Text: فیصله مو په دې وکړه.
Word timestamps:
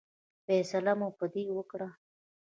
فیصله 0.45 0.93
مو 0.99 1.07
په 1.17 1.25
دې 1.33 1.43
وکړه. 1.57 1.89